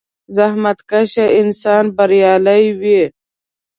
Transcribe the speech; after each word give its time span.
•زحمتکش 0.35 1.11
انسان 1.41 1.83
بریالی 1.97 2.63
وي. 2.79 3.01